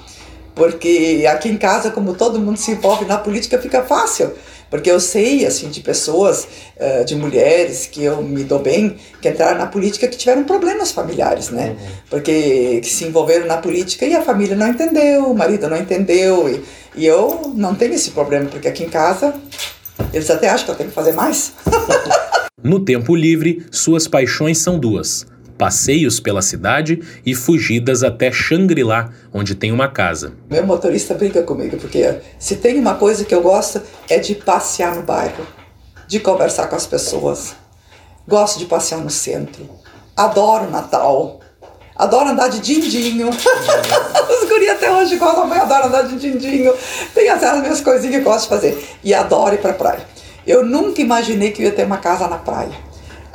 Porque 0.56 1.26
aqui 1.30 1.50
em 1.50 1.58
casa, 1.58 1.92
como 1.92 2.14
todo 2.14 2.40
mundo 2.40 2.58
se 2.58 2.72
envolve 2.72 3.06
na 3.06 3.18
política, 3.18 3.58
fica 3.58 3.84
fácil. 3.84 4.32
Porque 4.70 4.90
eu 4.90 5.02
sei, 5.02 5.46
assim, 5.46 5.70
de 5.70 5.82
pessoas, 5.82 6.48
uh, 6.78 7.04
de 7.04 7.14
mulheres 7.16 7.88
que 7.88 8.04
eu 8.04 8.22
me 8.24 8.46
dou 8.46 8.60
bem, 8.60 8.96
que 9.22 9.28
entraram 9.28 9.58
na 9.58 9.68
política 9.68 10.08
que 10.08 10.16
tiveram 10.16 10.46
problemas 10.46 10.94
familiares, 10.94 11.50
né? 11.50 11.76
Uhum. 11.78 11.88
Porque 12.10 12.80
que 12.82 12.90
se 12.90 13.04
envolveram 13.04 13.48
na 13.48 13.58
política 13.58 14.06
e 14.06 14.16
a 14.16 14.22
família 14.22 14.56
não 14.56 14.70
entendeu, 14.70 15.26
o 15.26 15.36
marido 15.36 15.70
não 15.70 15.76
entendeu. 15.76 16.50
E, 16.50 16.64
e 16.96 17.06
eu 17.06 17.52
não 17.56 17.76
tenho 17.76 17.94
esse 17.94 18.12
problema, 18.12 18.50
porque 18.50 18.68
aqui 18.68 18.84
em 18.84 18.90
casa 18.90 19.34
eles 20.14 20.30
até 20.30 20.50
acham 20.50 20.66
que 20.66 20.72
eu 20.72 20.76
tenho 20.76 20.90
que 20.90 20.96
fazer 20.96 21.14
mais. 21.14 21.54
no 22.64 22.80
tempo 22.84 23.16
livre, 23.16 23.66
suas 23.72 24.08
paixões 24.08 24.58
são 24.58 24.78
duas 24.80 25.26
passeios 25.62 26.20
pela 26.20 26.42
cidade 26.42 27.00
e 27.24 27.36
fugidas 27.36 28.02
até 28.04 28.32
Xangri-Lá, 28.32 29.14
onde 29.32 29.54
tem 29.54 29.72
uma 29.72 29.88
casa. 29.88 30.34
Meu 30.50 30.66
motorista 30.66 31.14
briga 31.14 31.44
comigo, 31.44 31.78
porque 31.78 32.16
se 32.40 32.56
tem 32.56 32.80
uma 32.80 32.96
coisa 32.96 33.24
que 33.24 33.36
eu 33.36 33.44
gosto 33.44 33.80
é 34.10 34.18
de 34.18 34.34
passear 34.34 34.96
no 34.96 35.04
bairro, 35.04 35.46
de 36.08 36.20
conversar 36.20 36.66
com 36.66 36.76
as 36.76 36.88
pessoas. 36.88 37.54
Gosto 38.28 38.58
de 38.58 38.66
passear 38.66 39.02
no 39.02 39.12
centro. 39.12 39.70
Adoro 40.18 40.68
Natal. 40.72 41.41
Adoro 42.02 42.30
andar 42.30 42.48
de 42.48 42.60
dindinho. 42.60 43.30
Os 43.30 44.50
guri 44.50 44.68
até 44.70 44.92
hoje 44.92 45.18
gostam, 45.18 45.46
mãe 45.46 45.60
adoro 45.60 45.86
andar 45.86 46.02
de 46.02 46.18
dindinho. 46.18 46.74
Tem 47.14 47.30
as 47.30 47.62
minhas 47.62 47.80
coisinhas 47.80 48.16
que 48.16 48.22
eu 48.22 48.24
gosto 48.24 48.44
de 48.46 48.50
fazer. 48.50 48.98
E 49.04 49.14
adoro 49.14 49.54
ir 49.54 49.60
pra 49.60 49.72
praia. 49.72 50.02
Eu 50.48 50.66
nunca 50.66 51.00
imaginei 51.00 51.52
que 51.52 51.62
eu 51.62 51.68
ia 51.68 51.72
ter 51.72 51.86
uma 51.86 51.98
casa 51.98 52.28
na 52.28 52.38
praia. 52.38 52.72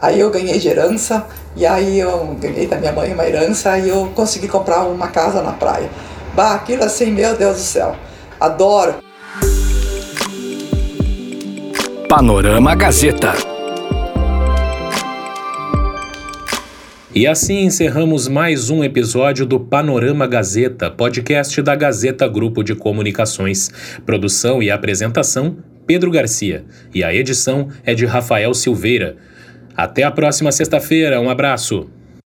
Aí 0.03 0.19
eu 0.19 0.31
ganhei 0.31 0.59
de 0.59 0.67
herança, 0.67 1.25
e 1.55 1.65
aí 1.65 2.01
eu 2.01 2.37
ganhei 2.41 2.67
da 2.67 2.77
minha 2.77 2.91
mãe 2.91 3.15
uma 3.15 3.25
herança 3.25 3.79
e 3.79 3.89
eu 3.89 4.11
consegui 4.17 4.49
comprar 4.49 4.83
uma 4.83 5.07
casa 5.07 5.41
na 5.43 5.53
praia. 5.53 5.89
Bah, 6.35 6.55
aquilo 6.55 6.83
assim, 6.83 7.13
meu 7.13 7.37
Deus 7.37 7.59
do 7.59 7.63
céu. 7.63 7.95
Adoro. 8.41 8.97
Panorama 12.09 12.75
Gazeta. 12.75 13.56
E 17.17 17.27
assim 17.27 17.61
encerramos 17.61 18.29
mais 18.29 18.69
um 18.69 18.85
episódio 18.85 19.47
do 19.47 19.59
Panorama 19.59 20.27
Gazeta, 20.27 20.91
podcast 20.91 21.63
da 21.63 21.75
Gazeta 21.75 22.29
Grupo 22.29 22.63
de 22.63 22.75
Comunicações. 22.75 23.71
Produção 24.05 24.63
e 24.63 24.71
apresentação: 24.71 25.57
Pedro 25.87 26.11
Garcia. 26.11 26.67
E 26.95 27.03
a 27.03 27.15
edição 27.15 27.71
é 27.87 27.95
de 27.95 28.05
Rafael 28.05 28.53
Silveira. 28.53 29.17
Até 29.75 30.03
a 30.03 30.11
próxima 30.11 30.53
sexta-feira. 30.53 31.19
Um 31.19 31.31
abraço. 31.31 31.89